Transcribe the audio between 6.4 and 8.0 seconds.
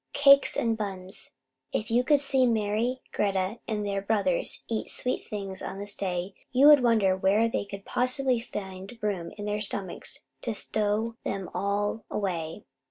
you would wonder where they could